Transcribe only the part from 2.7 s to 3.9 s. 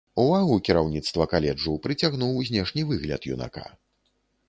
выгляд юнака.